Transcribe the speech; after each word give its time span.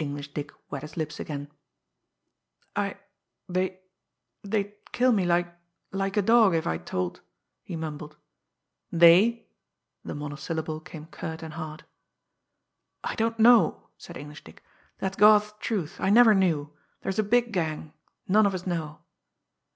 English 0.00 0.34
Dick 0.34 0.50
wet 0.72 0.82
his 0.82 0.96
lips 0.96 1.20
again. 1.20 1.48
"I 2.74 2.96
they 3.48 3.80
they'd 4.42 4.72
kill 4.90 5.12
me 5.12 5.24
like 5.24 5.46
like 5.92 6.16
a 6.16 6.22
dog 6.22 6.56
if 6.56 6.66
I 6.66 6.76
told," 6.76 7.20
he 7.62 7.76
mumbled. 7.76 8.16
"They?" 8.90 9.46
The 10.04 10.16
monosyllable 10.16 10.80
came 10.80 11.06
curt 11.06 11.40
and 11.40 11.54
hard. 11.54 11.84
"I 13.04 13.14
don't 13.14 13.38
know," 13.38 13.90
said 13.96 14.16
English 14.16 14.42
Dick. 14.42 14.64
"That's 14.98 15.16
God's 15.16 15.52
truth 15.60 16.00
I 16.00 16.10
never 16.10 16.34
knew 16.34 16.72
there's 17.02 17.20
a 17.20 17.22
big 17.22 17.52
gang 17.52 17.92
none 18.26 18.46
of 18.46 18.54
us 18.54 18.66
know.". 18.66 19.04